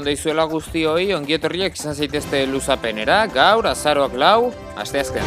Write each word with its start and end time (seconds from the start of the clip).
Egun 0.00 0.06
on 0.08 0.14
deizuela 0.14 0.46
guztioi, 0.48 1.12
ongietorriak 1.12 1.74
izan 1.76 1.92
zaitezte 1.92 2.46
luzapenera, 2.48 3.26
gaur, 3.28 3.66
azaroak 3.68 4.14
lau, 4.16 4.50
asteazken. 4.80 5.26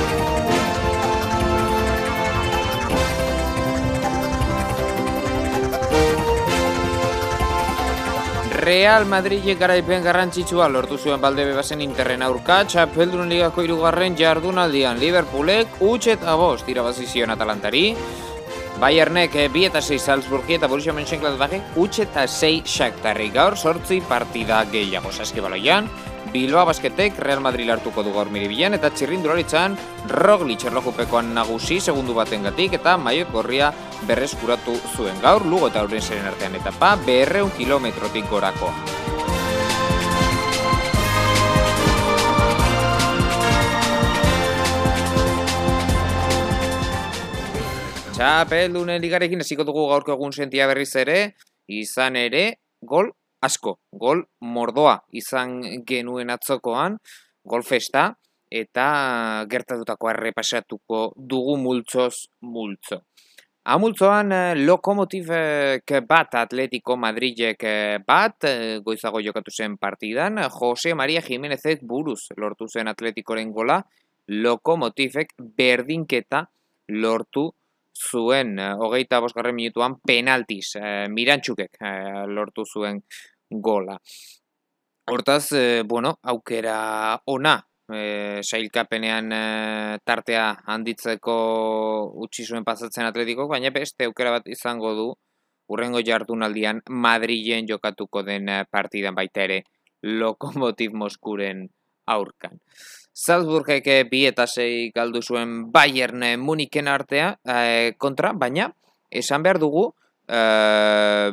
Real 8.63 9.05
Madridek 9.05 9.59
garaipen 9.59 10.01
garrantzitsua 10.01 10.71
lortu 10.71 10.97
zuen 10.97 11.21
balde 11.21 11.45
bebazen 11.45 11.83
interren 11.85 12.23
aurka, 12.25 12.63
txapeldun 12.65 13.29
ligako 13.29 13.61
irugarren 13.67 14.17
jardunaldian 14.17 14.97
Liverpoolek 14.97 15.83
utx 15.83 16.15
eta 16.15 16.33
bost 16.39 16.69
irabazizion 16.71 17.29
Atalantari, 17.29 17.91
Bayernek 18.83 19.35
eh, 19.39 19.47
bi 19.47 19.61
eta 19.63 19.79
sei 19.79 19.95
Salzburgi 19.95 20.57
eta 20.57 20.67
Borussia 20.67 20.91
Mönchengladbachek 20.91 21.77
utx 21.79 22.01
eta 22.03 22.25
sei 22.27 22.57
Shakhtarri. 22.67 23.29
Gaur 23.31 23.55
sortzi 23.55 24.01
partida 24.09 24.57
gehiago. 24.67 25.07
Saskibaloian, 25.07 25.87
Bilbao 26.33 26.65
basketek 26.67 27.15
Real 27.23 27.39
Madrid 27.39 27.71
hartuko 27.71 28.03
du 28.03 28.11
gaur 28.11 28.27
miribilan 28.27 28.75
eta 28.75 28.91
txirrindularitzan 28.91 29.77
Roglic 30.11 30.67
erlojupekoan 30.67 31.31
nagusi 31.31 31.79
segundu 31.79 32.17
baten 32.17 32.43
gatik 32.43 32.75
eta 32.81 32.97
maiot 32.97 33.31
gorria 33.31 33.71
berreskuratu 34.03 34.75
zuen. 34.97 35.15
Gaur 35.23 35.47
Lugo 35.47 35.71
eta 35.71 35.87
zeren 36.01 36.27
artean 36.27 36.59
etapa 36.59 36.97
berreun 37.07 37.55
kilometrotik 37.55 38.27
gorako. 38.29 38.73
Txapeldunen 48.23 49.01
ligarekin 49.03 49.43
hasiko 49.43 49.65
dugu 49.67 49.81
gaurko 49.89 50.13
egun 50.13 50.31
sentia 50.31 50.63
berriz 50.69 50.93
ere, 50.95 51.15
izan 51.75 52.15
ere, 52.15 52.43
gol 52.79 53.09
asko, 53.43 53.73
gol 53.99 54.21
mordoa 54.55 54.93
izan 55.19 55.57
genuen 55.89 56.29
atzokoan, 56.31 56.93
gol 57.43 57.65
festa, 57.67 58.05
eta 58.47 58.85
gertatutako 59.51 60.07
errepasatuko 60.13 61.01
dugu 61.33 61.57
multzoz 61.65 62.29
multzo. 62.47 63.01
Amultzoan 63.75 64.31
eh, 64.37 64.53
lokomotivek 64.55 65.93
bat 66.07 66.37
Atletico 66.39 66.95
Madridek 66.95 67.65
eh, 67.67 67.97
bat, 68.07 68.47
eh, 68.47 68.77
goizago 68.85 69.19
jokatu 69.25 69.51
zen 69.51 69.75
partidan, 69.75 70.39
Jose 70.61 70.95
Maria 70.95 71.25
Jimenezek 71.27 71.83
buruz 71.83 72.29
lortu 72.39 72.69
zen 72.71 72.87
Atleticoren 72.87 73.51
gola, 73.51 73.81
lokomotivek 74.31 75.35
berdinketa 75.59 76.45
lortu 76.87 77.49
zuen 77.93 78.57
hogeita 78.59 79.19
bosgarren 79.21 79.55
minutuan 79.55 79.99
penaltiz, 80.05 80.75
mirantxukek 81.09 81.77
lortu 82.27 82.65
zuen 82.65 83.03
gola. 83.49 83.97
Hortaz, 85.11 85.51
bueno, 85.85 86.17
aukera 86.23 87.21
ona 87.25 87.57
e, 87.91 88.41
sailkapenean 88.43 89.31
e, 89.31 89.43
tartea 90.05 90.45
handitzeko 90.73 91.35
utzi 92.25 92.45
zuen 92.45 92.63
pasatzen 92.63 93.07
atletiko, 93.07 93.47
baina 93.51 93.71
beste 93.75 94.07
aukera 94.07 94.31
bat 94.37 94.47
izango 94.47 94.93
du 94.97 95.07
urrengo 95.73 96.01
jardunaldian 96.05 96.81
Madrilen 96.89 97.67
jokatuko 97.69 98.23
den 98.23 98.49
e, 98.49 98.63
partidan 98.71 99.15
baita 99.15 99.43
ere 99.47 99.63
Lokomotiv 100.03 100.95
Moskuren 100.99 101.67
aurkan. 102.07 102.59
Salzburgek 103.13 103.85
bi 104.09 104.23
eta 104.25 104.47
sei 104.49 104.89
galdu 104.93 105.21
zuen 105.21 105.71
Bayern 105.71 106.25
Muniken 106.41 106.87
artea 106.89 107.35
e, 107.45 107.93
kontra, 107.97 108.33
baina 108.33 108.71
esan 109.13 109.43
behar 109.45 109.59
dugu, 109.61 109.91
e, 110.27 110.39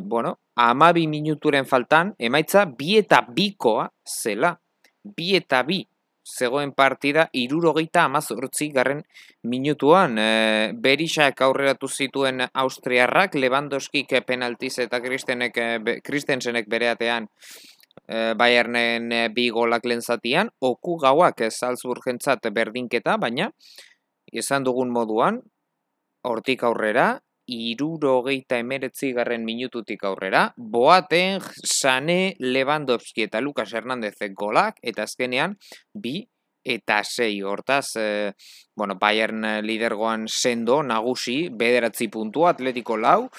bueno, 0.02 0.36
amabi 0.60 1.06
minuturen 1.08 1.64
faltan, 1.64 2.12
emaitza 2.18 2.66
bi 2.66 2.98
eta 3.00 3.24
bikoa 3.28 3.88
zela. 4.04 4.52
Bi 5.00 5.32
eta 5.38 5.62
bi 5.64 5.80
zegoen 6.30 6.74
partida 6.76 7.30
irurogeita 7.32 8.04
amazortzi 8.04 8.68
garren 8.76 9.00
minutuan. 9.48 10.18
E, 10.20 10.72
Berixak 10.76 11.40
aurreratu 11.48 11.88
zituen 11.88 12.44
Austriarrak, 12.52 13.40
Lewandowskik 13.40 14.12
penaltiz 14.28 14.76
eta 14.84 15.00
Kristensenek 15.00 16.68
bereatean 16.68 17.30
e, 18.10 18.34
Bayernen 18.34 19.12
e, 19.14 19.22
bi 19.34 19.48
golak 19.54 19.86
lenzatian, 19.86 20.50
oku 20.58 20.98
gauak 20.98 21.40
ez 21.46 21.54
Salzburgentzat 21.54 22.50
berdinketa, 22.52 23.16
baina 23.22 23.50
esan 24.32 24.66
dugun 24.66 24.90
moduan, 24.90 25.40
hortik 26.26 26.64
aurrera, 26.66 27.12
irurogeita 27.50 28.60
emeretzi 28.62 29.12
garren 29.14 29.46
minututik 29.46 30.04
aurrera, 30.06 30.50
boaten 30.56 31.40
Sane 31.66 32.36
Lewandowski 32.38 33.26
eta 33.26 33.40
Lucas 33.42 33.72
Hernandezek 33.74 34.36
golak, 34.38 34.78
eta 34.82 35.06
azkenean 35.08 35.56
bi 35.94 36.20
eta 36.62 37.00
sei. 37.02 37.40
Hortaz, 37.42 37.96
e, 37.96 38.34
bueno, 38.76 38.98
Bayern 39.00 39.46
lidergoan 39.64 40.28
sendo, 40.28 40.82
nagusi, 40.84 41.48
bederatzi 41.50 42.10
puntu, 42.12 42.44
atletiko 42.46 42.98
lau, 43.00 43.30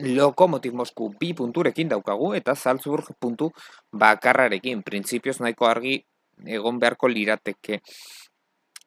Lokomotiv 0.00 0.72
Mosku 0.74 1.10
bi 1.20 1.32
punturekin 1.36 1.88
daukagu, 1.90 2.32
eta 2.34 2.54
Salzburg 2.54 3.12
puntu 3.20 3.50
bakarrarekin, 3.92 4.82
printzipioz 4.82 5.40
nahiko 5.40 5.66
argi 5.66 5.98
egon 6.46 6.78
beharko 6.80 7.08
lirateke 7.08 7.80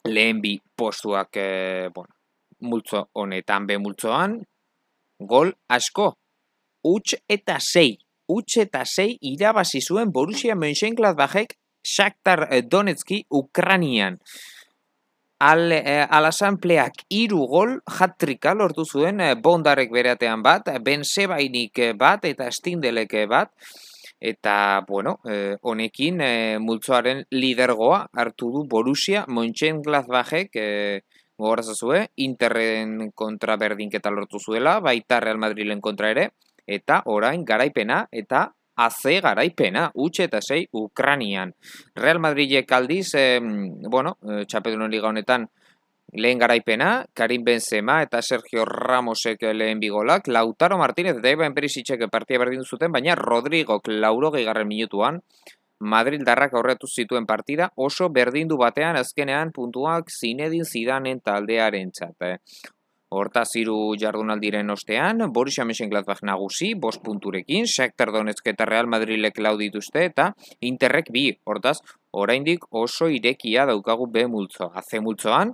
lehen 0.09 0.41
bi 0.41 0.57
postuak, 0.75 1.38
e, 1.38 1.90
bueno, 1.94 2.13
multzo 2.62 3.07
honetan 3.13 3.68
be 3.68 3.78
multzoan, 3.78 4.40
gol 5.19 5.53
asko. 5.69 6.13
Uts 6.84 7.16
eta 7.29 7.59
sei. 7.59 7.97
Uts 8.28 8.57
eta 8.57 8.84
sei 8.85 9.18
irabazi 9.22 9.81
zuen 9.81 10.12
Borussia 10.12 10.56
Mönchengladbachek 10.56 11.56
Shakhtar 11.84 12.47
Donetski 12.72 13.25
Ukranian. 13.29 14.19
Al, 15.44 15.72
eh, 15.76 16.06
alasambleak 16.08 17.02
iru 17.12 17.46
gol 17.52 17.74
jatrika 17.98 18.54
lortu 18.56 18.86
zuen 18.86 19.20
eh, 19.20 19.34
bondarek 19.36 19.92
bereatean 19.92 20.44
bat, 20.46 20.70
bensebainik 20.86 21.81
bat 22.00 22.24
eta 22.30 22.48
stindelek 22.52 23.18
bat. 23.28 23.52
Eta, 24.24 24.86
bueno, 24.88 25.20
eh, 25.28 25.58
honekin 25.62 26.22
eh, 26.24 26.58
multzoaren 26.64 27.26
lidergoa 27.36 28.06
hartu 28.16 28.53
du 28.53 28.62
Borussia 28.72 29.26
Mönchengladbachek 29.28 30.56
eh, 30.56 31.02
gogorazazue, 31.36 32.06
Interren 32.24 33.12
kontra 33.12 33.58
berdinketa 33.59 34.14
lortu 34.16 34.40
zuela, 34.40 34.78
baita 34.80 35.20
Real 35.20 35.42
Madrilen 35.44 35.82
kontra 35.84 36.14
ere, 36.16 36.30
eta 36.66 37.02
orain 37.12 37.44
garaipena 37.44 38.06
eta 38.16 38.46
AC 38.75 39.19
garaipena, 39.22 39.89
utxe 39.94 40.28
eta 40.29 40.41
sei 40.41 40.67
Ukranian. 40.72 41.53
Real 41.95 42.19
Madridek 42.19 42.72
aldiz, 42.72 43.13
eh, 43.16 43.39
bueno, 43.89 44.17
txapedunen 44.47 44.91
liga 44.91 45.09
honetan, 45.09 45.47
lehen 46.13 46.38
garaipena, 46.38 47.06
Karim 47.13 47.44
Benzema 47.44 48.01
eta 48.03 48.22
Sergio 48.22 48.66
Ramosek 48.66 49.41
lehen 49.53 49.79
bigolak, 49.79 50.28
Lautaro 50.28 50.78
Martínez 50.78 51.17
eta 51.17 51.29
Iban 51.29 51.53
Perisitzek 51.53 52.06
partia 52.11 52.39
berdin 52.39 52.63
zuten, 52.63 52.91
baina 52.91 53.16
Rodrigo 53.16 53.81
Lauro 53.88 54.31
gehiagarren 54.31 54.67
minutuan, 54.67 55.22
Madrid 55.79 56.22
darrak 56.23 56.53
aurretu 56.53 56.88
zituen 56.88 57.25
partida 57.25 57.69
oso 57.75 58.09
berdindu 58.09 58.57
batean 58.57 58.95
azkenean 58.95 59.51
puntuak 59.51 60.09
zinedin 60.09 60.63
zidanen 60.66 61.19
taldearen 61.19 61.91
txate. 61.91 62.38
Eh. 63.13 63.16
Horta 63.16 63.44
ziru 63.46 63.96
jardunaldiren 64.00 64.69
ostean, 64.69 65.22
Borussia 65.34 65.66
Mönchengladbach 65.66 66.24
nagusi, 66.24 66.74
bost 66.74 67.03
punturekin, 67.03 67.67
Shakhtar 67.67 68.11
Donetsk 68.11 68.47
eta 68.47 68.66
Real 68.66 68.88
Madrilek 68.88 69.38
lau 69.40 69.55
dituzte 69.58 70.05
eta 70.05 70.34
Interrek 70.61 71.11
bi, 71.11 71.29
hortaz, 71.46 71.79
oraindik 72.11 72.66
oso 72.72 73.08
irekia 73.09 73.66
daukagu 73.66 74.08
B 74.08 74.26
multzo. 74.28 74.72
Aze 74.73 74.99
multzoan, 74.99 75.53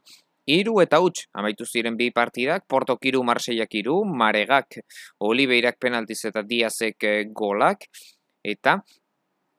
Iru 0.49 0.79
eta 0.81 0.97
huts, 0.97 1.27
amaitu 1.37 1.65
ziren 1.65 1.95
bi 1.95 2.07
partidak, 2.09 2.63
Porto 2.67 2.95
Kiru, 2.97 3.21
Marseiak 3.23 3.75
iru, 3.75 3.99
Maregak, 4.03 4.79
Oliveirak 5.19 5.77
penaltiz 5.77 6.23
eta 6.25 6.41
Diazek 6.41 7.05
eh, 7.05 7.25
golak, 7.29 7.85
eta 8.41 8.79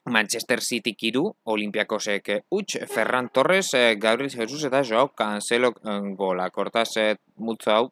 Manchester 0.05 0.61
City 0.61 0.95
kiru, 0.97 1.27
Olimpiakosek 1.43 2.31
utx, 2.49 2.85
Ferran 2.89 3.29
Torres, 3.29 3.73
eh, 3.73 3.95
Gabriel 3.99 4.31
Jesus 4.31 4.63
eta 4.65 4.83
Joao 4.83 5.11
Cancelo 5.13 5.73
eh, 5.85 5.99
gola. 6.17 6.49
Kortaz, 6.49 6.97
eh, 6.97 7.15
multzo 7.37 7.71
hau, 7.71 7.91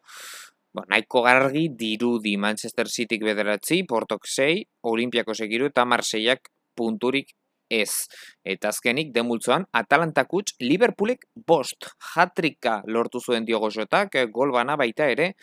bo, 0.73 0.83
nahiko 0.89 1.21
gargi 1.21 1.67
dirudi 1.69 2.35
Manchester 2.37 2.87
Cityk 2.89 3.23
bederatzi, 3.23 3.83
Portok 3.83 4.25
6, 4.25 4.65
Olimpiakosek 4.81 5.53
iru 5.53 5.69
eta 5.69 5.85
Marseiak 5.85 6.49
punturik 6.75 7.35
ez. 7.69 8.09
Eta 8.43 8.73
azkenik, 8.73 9.13
demultzoan, 9.13 9.67
Atalantak 9.71 10.33
utx, 10.33 10.57
Liverpoolek 10.59 11.27
bost, 11.45 11.91
jatrika 12.15 12.81
lortu 12.87 13.21
zuen 13.21 13.45
diogozotak, 13.45 14.17
gol 14.33 14.51
bana 14.51 14.75
baita 14.75 15.05
ere, 15.05 15.35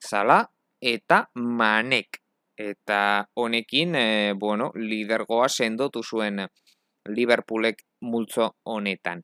Zala 0.00 0.44
eta 0.80 1.26
Manek 1.34 2.19
eta 2.60 3.28
honekin, 3.34 3.94
e, 3.94 4.32
bueno, 4.36 4.70
lidergoa 4.74 5.48
sendotu 5.48 6.02
zuen 6.02 6.44
Liverpoolek 7.08 7.80
multzo 8.00 8.56
honetan. 8.64 9.22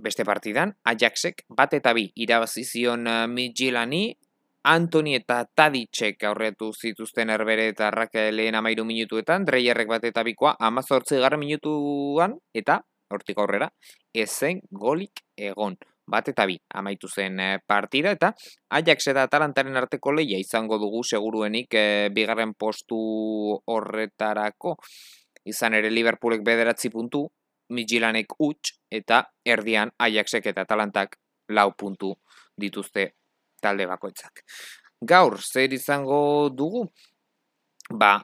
Beste 0.00 0.24
partidan, 0.24 0.72
Ajaxek 0.84 1.44
bat 1.56 1.74
eta 1.76 1.92
bi 1.94 2.08
irabazizion 2.24 3.06
uh, 3.06 3.26
Midgilani, 3.30 4.08
Antoni 4.70 5.14
eta 5.16 5.44
Taditxek 5.56 6.24
aurretu 6.28 6.72
zituzten 6.74 7.30
erbere 7.30 7.68
eta 7.68 7.90
lehen 8.32 8.54
amairu 8.54 8.84
minutuetan, 8.84 9.44
dreierrek 9.44 9.88
bat 9.88 10.04
eta 10.04 10.22
bikoa 10.22 10.56
amazortzi 10.58 11.16
garra 11.16 11.38
minutuan, 11.38 12.36
eta, 12.52 12.80
hortik 13.10 13.38
aurrera, 13.38 13.70
ezen 14.12 14.60
golik 14.70 15.22
egon. 15.36 15.78
Bat 16.10 16.32
eta 16.32 16.46
bi 16.48 16.56
amaitu 16.74 17.08
zen 17.08 17.38
eh, 17.40 17.58
partida, 17.66 18.10
eta 18.16 18.32
Ajax 18.78 19.10
eta 19.12 19.24
Atalantaren 19.28 19.76
arteko 19.78 20.12
leia 20.16 20.38
izango 20.42 20.78
dugu 20.82 21.04
seguruenik 21.04 21.74
e, 21.74 21.84
bigarren 22.14 22.54
postu 22.58 22.98
horretarako. 23.70 24.74
Izan 25.46 25.76
ere 25.78 25.90
Liverpoolek 25.90 26.42
bederatzi 26.44 26.90
puntu, 26.90 27.24
Midgilanek 27.70 28.34
utx, 28.42 28.74
eta 28.90 29.22
erdian 29.46 29.92
Ajaxek 29.98 30.50
eta 30.50 30.66
Atalantak 30.66 31.14
lau 31.54 31.70
puntu 31.78 32.16
dituzte 32.58 33.12
talde 33.62 33.86
bakoitzak. 33.86 34.42
Gaur, 35.00 35.38
zer 35.40 35.72
izango 35.72 36.50
dugu? 36.50 36.84
Ba, 37.90 38.18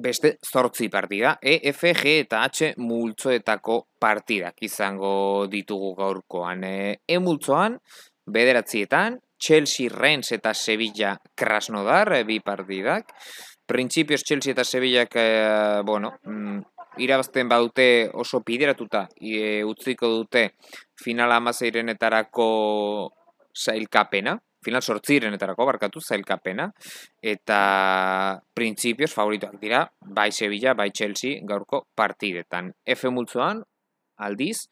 beste 0.00 0.38
zortzi 0.44 0.88
partida, 0.88 1.38
E, 1.40 1.60
F, 1.72 1.92
G 1.94 2.20
eta 2.20 2.42
H 2.44 2.74
multzoetako 2.76 3.86
partidak 3.98 4.62
izango 4.62 5.46
ditugu 5.50 5.94
gaurkoan. 5.96 6.64
E, 6.64 7.00
e 7.06 7.18
multzoan, 7.18 7.78
bederatzietan, 8.26 9.20
Chelsea, 9.38 9.90
Rennes 9.92 10.32
eta 10.32 10.54
Sevilla 10.54 11.16
Krasnodar, 11.34 12.12
e, 12.12 12.24
bi 12.24 12.40
partidak. 12.40 13.12
Principios 13.66 14.22
Chelsea 14.22 14.52
eta 14.52 14.64
Sevilla, 14.64 15.06
e, 15.12 15.82
bueno, 15.84 16.18
mm, 16.24 16.60
irabazten 16.98 17.48
badute 17.48 18.10
oso 18.14 18.40
pideratuta, 18.42 19.08
e, 19.20 19.64
utziko 19.64 20.08
dute 20.08 20.52
finala 20.96 21.36
amazeirenetarako 21.36 22.48
zailkapena, 23.56 24.36
final 24.66 24.82
sortzirenetarako 24.82 25.66
barkatu 25.68 26.02
zailkapena, 26.02 26.66
eta 27.22 27.60
printzipioz 28.56 29.12
favoritoak 29.14 29.56
dira, 29.62 29.84
bai 30.18 30.30
Sevilla, 30.34 30.74
bai 30.74 30.90
Chelsea 30.90 31.40
gaurko 31.46 31.86
partidetan. 31.94 32.72
F 32.96 33.06
multzoan, 33.14 33.62
aldiz, 34.26 34.66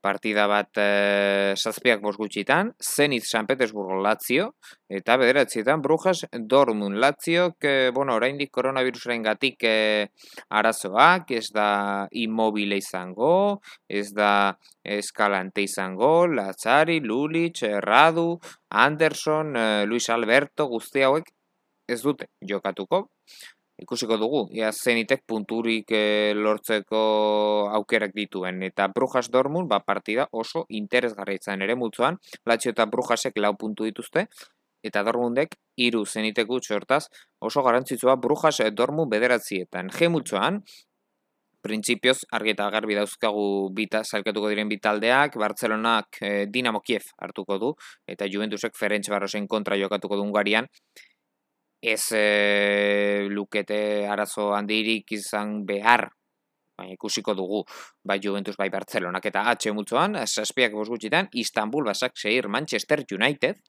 partida 0.00 0.46
bat 0.50 0.78
e, 0.78 1.54
zazpiak 1.56 2.02
bos 2.02 2.14
gutxitan, 2.18 2.72
Zenit 2.82 3.26
San 3.26 3.46
Petersburgo 3.46 3.98
Lazio, 4.02 4.52
eta 4.88 5.16
bederatzietan 5.20 5.82
Brujas 5.82 6.24
Dortmund 6.32 6.98
Lazio, 7.02 7.52
que, 7.60 7.90
bueno, 7.94 8.14
oraindik 8.16 8.52
koronavirusaren 8.54 9.24
gatik 9.26 9.66
e, 9.66 9.76
arazoak, 10.50 11.32
ez 11.36 11.48
da 11.54 11.70
immobile 12.12 12.78
izango, 12.82 13.60
ez 13.88 14.12
da 14.14 14.56
eskalante 14.82 15.66
izango, 15.66 16.26
Lazari, 16.26 17.00
Lulich, 17.00 17.64
Radu, 17.82 18.38
Anderson, 18.70 19.56
e, 19.56 19.66
Luis 19.86 20.10
Alberto, 20.10 20.68
guzti 20.70 21.02
hauek 21.06 21.32
ez 21.86 22.00
dute 22.02 22.26
jokatuko, 22.42 23.06
ikusiko 23.82 24.16
dugu, 24.16 24.46
ia 24.56 24.70
zenitek 24.72 25.24
punturik 25.28 25.92
e, 25.92 26.32
lortzeko 26.34 27.00
aukerak 27.76 28.14
dituen. 28.16 28.62
Eta 28.64 28.88
Brujas 28.94 29.28
Dortmund, 29.30 29.68
ba, 29.68 29.82
partida 29.84 30.28
oso 30.32 30.64
interesgarri 30.68 31.36
izan 31.40 31.62
ere 31.66 31.76
multzoan, 31.76 32.18
Latxio 32.46 32.72
eta 32.72 32.86
Brujasek 32.88 33.36
lau 33.42 33.52
puntu 33.60 33.84
dituzte, 33.84 34.26
eta 34.86 35.02
Dortmundek 35.04 35.56
hiru 35.76 36.04
zenitek 36.06 36.48
gutxo 36.48 36.76
hortaz, 36.76 37.06
oso 37.40 37.62
garantzitsua 37.66 38.16
Brujas 38.16 38.62
Dortmund 38.72 39.12
bederatzietan. 39.12 39.90
G 39.92 40.08
multzoan, 40.08 40.62
printzipioz, 41.66 42.20
argi 42.36 42.54
eta 42.54 42.68
garbi 42.70 42.94
dauzkagu 42.96 43.46
bita 43.74 44.04
salkatuko 44.04 44.48
diren 44.52 44.70
bitaldeak, 44.70 45.36
Bartzelonak 45.42 46.20
e, 46.22 46.30
Dinamo 46.52 46.80
Kiev 46.80 47.10
hartuko 47.18 47.58
du, 47.58 47.74
eta 48.08 48.28
Juventusek 48.30 48.78
Ferenc 48.78 49.10
Barrosen 49.12 49.48
kontra 49.50 49.76
jokatuko 49.80 50.16
du 50.16 50.24
Ungarian, 50.28 50.70
ez 51.86 52.10
e, 52.12 53.28
lukete 53.30 54.08
arazo 54.10 54.50
handirik 54.56 55.12
izan 55.14 55.60
behar, 55.68 56.08
baina 56.76 56.96
ikusiko 56.96 57.34
dugu, 57.38 57.62
bai 58.02 58.18
Juventus, 58.22 58.56
bai 58.58 58.68
Barcelonak 58.74 59.28
eta 59.30 59.44
H 59.52 59.70
multzoan, 59.72 60.18
saspiak 60.26 60.74
gutxitan, 60.74 61.30
Istanbul, 61.32 61.86
Basak, 61.86 62.18
Seir, 62.18 62.50
Manchester 62.50 63.04
United, 63.14 63.62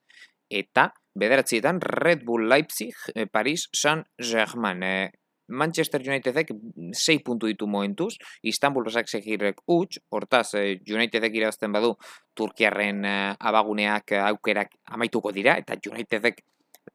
eta 0.50 0.88
bederatzietan 1.14 1.78
Red 1.80 2.26
Bull 2.26 2.50
Leipzig, 2.50 2.98
e, 3.14 3.26
Paris, 3.26 3.68
Saint-Germain. 3.72 4.82
E, 4.82 5.10
Manchester 5.48 6.02
Unitedek 6.04 6.50
6 6.92 7.22
puntu 7.24 7.48
ditu 7.48 7.64
momentuz, 7.70 8.18
Istanbul 8.42 8.84
Basak 8.84 9.08
segirrek 9.08 9.62
utx, 9.64 10.02
hortaz 10.12 10.50
Unitedek 10.58 11.38
irabazten 11.38 11.72
badu 11.72 11.94
Turkiarren 12.36 13.00
abaguneak 13.08 14.12
aukerak 14.26 14.74
amaituko 14.92 15.32
dira, 15.32 15.56
eta 15.56 15.78
Unitedek 15.88 16.42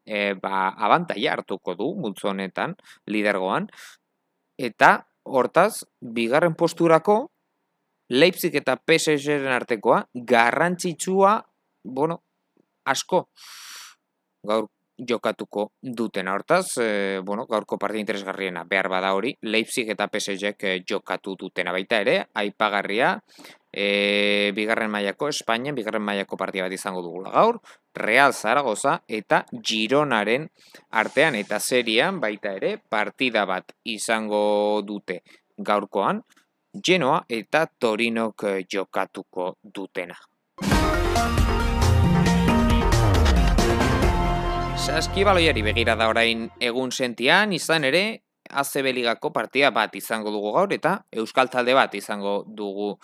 e, 0.06 0.34
ba, 0.34 0.68
abantaia 0.76 1.32
hartuko 1.32 1.74
du 1.78 1.94
multzo 2.00 2.30
honetan 2.30 2.76
lidergoan. 3.06 3.68
Eta 4.58 5.06
hortaz 5.24 5.84
bigarren 6.00 6.54
posturako 6.54 7.30
Leipzig 8.12 8.54
eta 8.60 8.76
PSGren 8.76 9.52
artekoa 9.54 10.04
garrantzitsua 10.14 11.38
bueno 11.84 12.20
asko 12.84 13.28
gaur 14.44 14.68
jokatuko 14.98 15.72
duten 15.82 16.28
hortaz, 16.28 16.78
e, 16.78 17.20
bueno, 17.24 17.46
gaurko 17.46 17.78
partida 17.78 18.00
interesgarriena 18.00 18.64
behar 18.64 18.88
bada 18.88 19.12
hori, 19.14 19.34
Leipzig 19.42 19.90
eta 19.90 20.06
PSG 20.08 20.54
e, 20.58 20.74
jokatu 20.88 21.34
dutena. 21.38 21.72
Baita 21.72 22.00
ere, 22.04 22.16
aipagarria, 22.34 23.16
e, 23.72 24.52
bigarren 24.54 24.90
mailako 24.90 25.28
Espainia, 25.28 25.74
bigarren 25.74 26.04
mailako 26.04 26.38
partida 26.38 26.68
bat 26.68 26.76
izango 26.76 27.02
dugula 27.02 27.32
gaur, 27.34 27.58
Real 27.94 28.32
Zaragoza 28.32 29.04
eta 29.06 29.44
Gironaren 29.62 30.48
artean 30.90 31.36
eta 31.38 31.60
serian 31.60 32.18
baita 32.20 32.52
ere 32.58 32.78
partida 32.90 33.44
bat 33.46 33.70
izango 33.84 34.82
dute 34.82 35.20
gaurkoan, 35.56 36.20
Genoa 36.74 37.22
eta 37.28 37.68
Torinok 37.78 38.44
jokatuko 38.66 39.54
dutena. 39.62 40.18
Saskibaloiari 44.74 45.62
begira 45.62 45.94
da 45.94 46.10
orain 46.10 46.48
egun 46.60 46.90
sentian, 46.90 47.54
izan 47.54 47.86
ere, 47.88 48.02
ACB 48.50 48.90
Ligako 48.92 49.30
partia 49.32 49.70
bat 49.70 49.94
izango 49.96 50.34
dugu 50.34 50.50
gaur, 50.52 50.72
eta 50.74 50.98
Euskal 51.14 51.48
Talde 51.48 51.78
bat 51.78 51.94
izango 51.94 52.42
dugu 52.44 52.98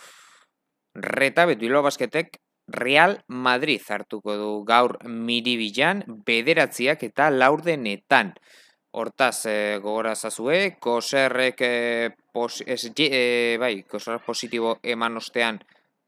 reta, 0.99 1.47
betu 1.47 1.71
hilo 1.71 1.81
basketek 1.87 2.41
Real 2.73 3.19
Madrid 3.29 3.83
hartuko 3.89 4.37
du 4.37 4.51
gaur 4.65 4.99
miribilan, 5.05 6.05
bederatziak 6.27 7.03
eta 7.11 7.31
laurdenetan. 7.31 8.35
Hortaz, 8.91 9.47
e, 9.47 9.79
gogora 9.83 10.17
zazue, 10.17 10.77
koserrek 10.83 11.61
e, 11.63 11.75
pos, 12.33 12.63
e, 12.67 13.57
bai, 13.61 13.75
koserrek 13.87 14.25
positibo 14.27 14.79
eman 14.83 15.17
ostean, 15.21 15.61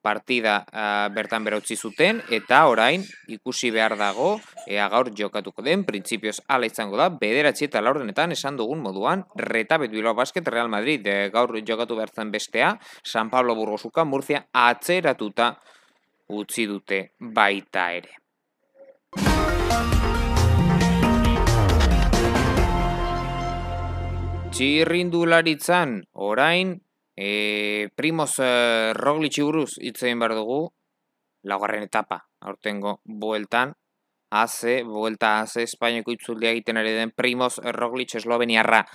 partida 0.03 0.67
uh, 0.67 1.09
bertan 1.15 1.47
berautzi 1.47 1.77
zuten 1.79 2.21
eta 2.35 2.65
orain 2.69 3.05
ikusi 3.31 3.71
behar 3.71 3.95
dago 3.97 4.35
ea 4.67 4.89
gaur 4.91 5.13
jokatuko 5.17 5.63
den 5.63 5.87
printzipioz 5.87 6.41
ala 6.49 6.67
izango 6.67 6.99
da 6.99 7.09
bederatzi 7.09 7.69
eta 7.71 7.81
laurdenetan 7.81 8.35
esan 8.35 8.59
dugun 8.59 8.83
moduan 8.83 9.25
reta 9.39 9.79
betuilo 9.79 10.15
basket 10.19 10.49
Real 10.49 10.69
Madrid 10.69 11.07
e, 11.07 11.31
gaur 11.31 11.55
jokatu 11.63 11.97
behar 11.97 12.11
bestea 12.35 12.75
San 13.05 13.31
Pablo 13.31 13.55
Burgosuka 13.55 14.05
Murcia 14.05 14.45
atzeratuta 14.53 15.55
utzi 16.33 16.67
dute 16.67 17.03
baita 17.19 17.91
ere. 17.93 18.17
Txirrindularitzan 24.53 26.01
orain 26.13 26.81
E, 27.15 27.91
primoz 27.95 28.39
e, 28.41 28.93
Roglic 28.97 29.37
buruz 29.45 29.77
hitzein 29.85 30.19
behar 30.19 30.35
dugu, 30.39 30.73
laugarren 31.45 31.85
etapa, 31.85 32.23
aurtengo 32.41 33.01
bueltan, 33.05 33.75
haze, 34.33 34.81
buelta 34.89 35.35
haze, 35.43 35.67
Espainiako 35.69 36.15
itzuldia 36.17 36.55
egiten 36.55 36.81
ari 36.81 36.95
den 36.97 37.13
primoz 37.13 37.59
Roglic 37.77 38.17
esloveniarra. 38.17 38.87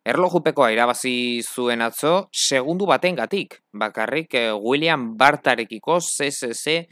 Erlojupekoa 0.00 0.70
irabazi 0.72 1.42
zuen 1.44 1.82
atzo, 1.84 2.30
segundu 2.32 2.86
baten 2.88 3.18
gatik, 3.18 3.58
bakarrik 3.76 4.32
e, 4.32 4.46
William 4.56 5.10
Bartarekiko, 5.20 5.98
CCC, 6.00 6.86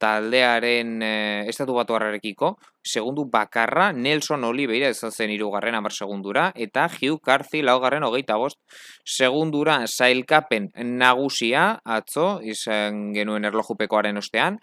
taldearen 0.00 0.94
e, 1.04 1.10
estatu 1.52 1.76
batu 1.76 1.92
harrarekiko, 1.92 2.54
segundu 2.80 3.26
bakarra 3.28 3.90
Nelson 3.92 4.48
Oliveira 4.48 4.88
ez 4.88 5.04
zen 5.10 5.36
irugarren 5.36 5.76
amar 5.76 5.92
segundura, 5.92 6.52
eta 6.56 6.88
Hugh 6.88 7.20
Carthy 7.20 7.60
laugarren 7.60 8.08
hogeita 8.08 8.40
bost 8.40 8.58
segundura. 9.04 9.82
Zailkapen 9.86 10.72
nagusia, 10.96 11.80
atzo, 11.84 12.40
izan 12.42 13.10
genuen 13.12 13.44
erlojupekoaren 13.44 14.16
ostean, 14.16 14.60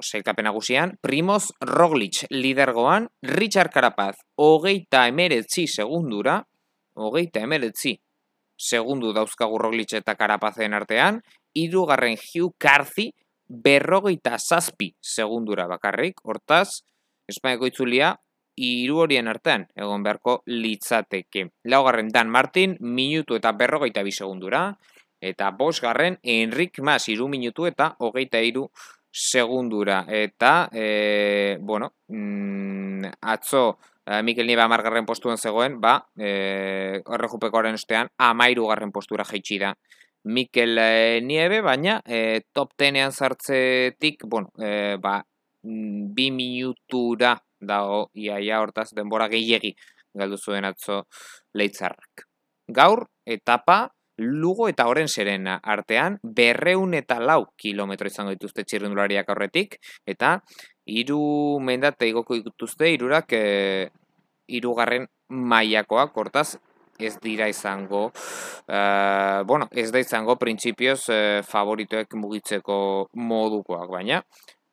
zailkapen 0.00 0.46
nagusian, 0.48 0.96
Primoz 1.02 1.50
Roglic 1.60 2.24
lidergoan, 2.30 3.08
Richard 3.22 3.72
Carapaz 3.74 4.16
hogeita 4.38 5.08
emeretzi 5.10 5.66
segundura, 5.66 6.44
hogeita 6.98 7.40
emeretzi 7.46 7.96
segundu 8.58 9.12
dauzkagu 9.14 9.58
Roglic 9.58 9.94
eta 9.94 10.16
Carapazen 10.18 10.74
artean, 10.74 11.22
irugarren 11.54 12.18
Hugh 12.18 12.56
Carthy, 12.58 13.12
berrogeita 13.48 14.36
zazpi 14.38 14.92
segundura 15.00 15.66
bakarrik, 15.70 16.20
hortaz, 16.24 16.82
Espainiako 17.28 17.68
itzulia 17.68 18.14
hiru 18.58 19.02
horien 19.04 19.28
artean 19.28 19.66
egon 19.76 20.02
beharko 20.02 20.42
litzateke. 20.48 21.48
Laugarren 21.70 22.08
Dan 22.12 22.30
Martin, 22.32 22.76
minutu 22.80 23.36
eta 23.38 23.52
berrogeita 23.52 24.02
bi 24.02 24.12
segundura, 24.12 24.62
eta 25.20 25.50
bosgarren 25.58 26.18
Enrik 26.22 26.80
Mas, 26.82 27.08
iru 27.12 27.28
minutu 27.28 27.66
eta 27.68 27.92
hogeita 27.98 28.40
iru 28.42 28.68
segundura. 29.12 30.04
Eta, 30.08 30.68
e, 30.72 31.58
bueno, 31.60 31.94
mm, 32.08 33.18
atzo 33.20 33.78
e, 34.08 34.22
Mikel 34.22 34.48
Nieba 34.48 34.64
amargarren 34.64 35.06
postuen 35.06 35.38
zegoen, 35.38 35.78
ba, 35.80 35.98
e, 36.16 37.02
horren 37.04 37.74
ostean, 37.74 38.08
amairu 38.16 38.68
garren 38.68 38.92
postura 38.92 39.24
jaitsi 39.28 39.58
da. 39.60 39.74
Mikel 40.24 40.78
e, 40.78 41.20
Niebe, 41.22 41.60
baina 41.62 42.00
e, 42.06 42.40
top 42.52 42.72
tenean 42.76 43.12
zartzetik, 43.12 44.24
bueno, 44.24 44.50
e, 44.58 44.96
ba, 45.00 45.20
mm, 45.62 46.14
bi 46.14 46.30
minutura 46.30 47.36
dago 47.60 48.08
iaia 48.14 48.60
hortaz 48.62 48.90
denbora 48.94 49.28
gehiegi 49.28 49.74
galdu 50.14 50.38
zuen 50.38 50.64
atzo 50.64 51.04
leitzarrak. 51.54 52.26
Gaur, 52.68 53.06
etapa, 53.26 53.88
Lugo 54.18 54.66
eta 54.66 54.88
Oren 54.90 55.06
Serena 55.06 55.60
artean 55.62 56.16
berreun 56.22 56.96
eta 56.98 57.20
lau 57.22 57.52
kilometro 57.56 58.10
izango 58.10 58.32
dituzte 58.34 58.64
txirrindulariak 58.66 59.28
aurretik 59.30 59.76
eta 60.10 60.40
hiru 60.88 61.60
mendate 61.60 62.08
igoko 62.08 62.38
dituzte 62.40 62.88
hirurak 62.94 63.32
e, 63.36 63.44
irugarren 64.48 65.06
mailakoak 65.28 66.16
hortaz 66.16 66.56
ez 66.98 67.14
dira 67.22 67.46
izango 67.48 68.08
uh, 68.10 69.44
bueno, 69.46 69.68
ez 69.70 69.92
da 69.94 70.00
izango 70.02 70.34
printzipioz 70.36 71.00
uh, 71.12 71.18
favoritoek 71.46 72.16
mugitzeko 72.18 72.78
modukoak 73.14 73.92
baina 73.92 74.22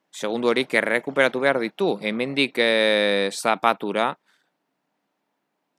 segundu 0.10 0.50
horik 0.50 0.74
errekuperatu 0.82 1.44
behar 1.44 1.60
ditu 1.62 1.92
hemendik 2.02 2.58
uh, 2.58 3.30
zapatura 3.30 4.14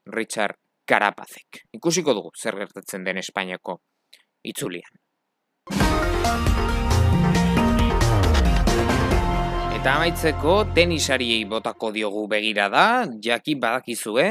Richard 0.07 0.55
Karapazek. 0.87 1.65
Ikusiko 1.75 2.15
dugu 2.15 2.31
zer 2.39 2.55
gertatzen 2.61 3.03
den 3.03 3.19
Espainiako 3.19 3.81
itzulian. 4.47 6.06
Eta 9.87 10.01
amaitzeko 10.01 10.53
tenisariei 10.75 11.45
botako 11.47 11.93
diogu 11.95 12.25
begira 12.27 12.65
da, 12.67 13.05
jaki 13.23 13.53
badakizue, 13.63 14.25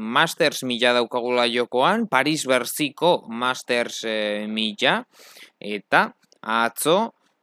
Masters 0.00 0.62
mila 0.64 0.94
daukagula 0.96 1.44
jokoan, 1.52 2.06
Paris 2.08 2.46
Berziko 2.48 3.10
Masters 3.28 3.98
e, 4.08 4.14
mila, 4.48 4.94
eta 5.60 6.00
atzo, 6.40 6.96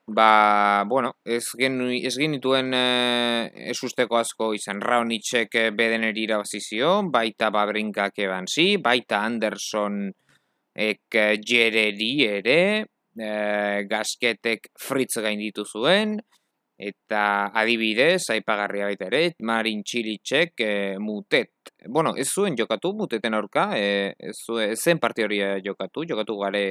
ba, 0.09 0.87
bueno, 0.89 1.13
ez, 1.21 1.43
genu, 1.53 1.91
ez 1.93 2.15
genituen 2.17 2.73
e, 2.73 2.81
ez 3.69 3.77
usteko 3.85 4.17
asko 4.17 4.49
izan. 4.57 4.81
Raonitzek 4.81 5.53
e, 5.53 5.65
beden 5.69 6.09
erira 6.09 6.41
bazizio, 6.41 7.03
baita 7.13 7.53
Babrinkak 7.53 8.25
eban 8.25 8.49
zi, 8.49 8.71
baita 8.81 9.21
Anderson 9.29 10.07
ek 10.73 11.21
jereri 11.45 12.11
ere, 12.25 12.59
e, 13.13 13.31
gasketek 13.85 14.71
fritz 14.81 15.13
gain 15.21 15.45
zuen, 15.69 16.17
eta 16.81 17.51
adibidez, 17.61 18.23
aipagarria 18.33 18.87
baita 18.89 19.07
ere, 19.11 19.35
Marin 19.45 19.83
Txilitxek 19.85 20.63
e, 20.65 20.71
mutet. 20.99 21.73
Bueno, 21.87 22.15
ez 22.17 22.27
zuen 22.29 22.57
jokatu, 22.57 22.95
muteten 22.97 23.37
aurka, 23.37 23.69
e, 23.77 24.15
ez, 24.17 24.35
zuen, 24.45 24.73
zen 24.75 24.99
parti 24.99 25.27
hori 25.27 25.41
jokatu, 25.65 26.07
jokatu 26.09 26.39
gare, 26.41 26.63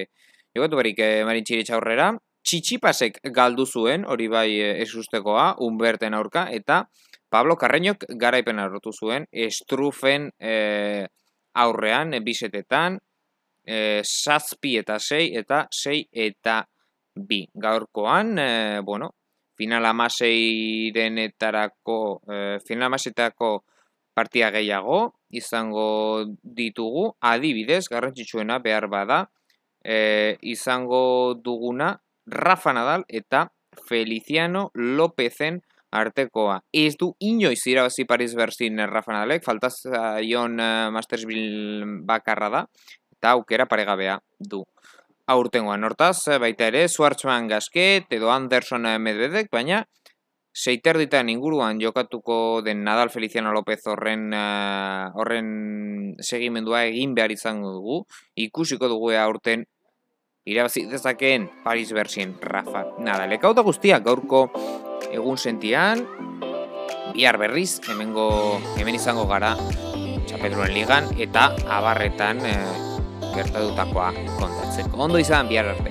jokatu 0.57 0.81
barik 0.81 0.99
e, 0.99 1.13
Marin 1.29 1.47
Txilitx 1.47 1.77
aurrera, 1.79 2.11
Txitsipasek 2.41 3.21
galdu 3.37 3.67
zuen, 3.69 4.07
hori 4.09 4.27
bai 4.33 4.49
ez 4.59 4.89
ustekoa, 4.97 5.53
unberten 5.63 6.17
aurka, 6.17 6.47
eta 6.51 6.87
Pablo 7.31 7.55
Carreñok 7.61 8.09
garaipen 8.19 8.59
arrotu 8.59 8.91
zuen, 8.97 9.29
estrufen 9.31 10.31
e, 10.41 11.07
aurrean, 11.55 12.17
bisetetan, 12.25 12.99
e, 13.63 14.03
sazpi 14.03 14.77
eta 14.81 14.99
sei, 14.99 15.31
eta 15.39 15.67
sei 15.71 16.03
eta 16.11 16.65
bi. 17.15 17.45
Gaurkoan, 17.55 18.39
e, 18.39 18.81
bueno, 18.83 19.15
final 19.61 19.85
amaseirenetarako, 19.85 22.25
e, 22.25 22.57
final 22.65 22.89
amaseirenetarako 22.89 23.69
partia 24.17 24.49
gehiago, 24.55 25.21
izango 25.29 26.25
ditugu, 26.41 27.21
adibidez, 27.21 27.93
garrantzitsuena 27.93 28.65
behar 28.65 28.89
bada, 28.89 29.29
e, 29.85 30.41
izango 30.41 31.37
duguna, 31.37 32.01
Rafa 32.31 32.73
Nadal 32.73 33.05
eta 33.09 33.53
Feliciano 33.89 34.71
Lopezen 34.75 35.61
artekoa. 35.91 36.61
Ez 36.73 36.95
du 36.97 37.13
inoiz 37.19 37.61
irabazi 37.67 38.07
Paris 38.07 38.37
Berzin 38.39 38.79
Rafa 38.87 39.13
Nadalek, 39.13 39.45
faltaz 39.45 39.83
ion 40.23 40.61
uh, 40.61 40.89
Mastersville 40.95 41.85
bakarra 42.07 42.51
da, 42.55 42.65
eta 43.19 43.35
aukera 43.37 43.67
paregabea 43.67 44.21
du. 44.39 44.63
Aurtengoan, 45.31 45.85
hortaz, 45.87 46.27
baita 46.43 46.67
ere, 46.71 46.89
Suartzman 46.89 47.47
Gasket 47.51 48.11
edo 48.17 48.33
Anderson 48.35 48.89
Medvedek, 48.99 49.51
baina 49.53 49.85
seiter 50.53 50.99
ditan 50.99 51.29
inguruan 51.31 51.79
jokatuko 51.79 52.63
den 52.67 52.83
Nadal 52.85 53.11
Feliciano 53.11 53.53
López 53.55 53.85
horren 53.87 54.33
uh, 54.35 55.11
horren 55.15 56.17
segimendua 56.19 56.85
egin 56.89 57.15
behar 57.15 57.31
izango 57.31 57.71
dugu, 57.77 58.01
ikusiko 58.35 58.91
dugu 58.91 59.15
aurten 59.15 59.65
irabazi 60.45 60.87
dezakeen 60.91 61.49
Paris 61.63 61.93
Berzin 61.95 62.35
Rafa. 62.43 62.85
Nada, 62.99 63.29
lekauta 63.31 63.63
guztiak 63.63 64.03
gaurko 64.05 64.49
egun 65.15 65.39
sentian, 65.39 66.03
bihar 67.15 67.39
berriz, 67.39 67.79
hemengo, 67.87 68.59
hemen 68.79 68.99
izango 68.99 69.27
gara 69.31 69.55
txapedroen 70.27 70.75
ligan, 70.75 71.11
eta 71.23 71.51
abarretan 71.79 72.43
e, 72.47 72.55
gertatutakoa 73.35 74.13
kontatzeko. 74.39 74.97
Ondo 75.07 75.19
izan, 75.19 75.49
bihar 75.49 75.73
arte. 75.75 75.91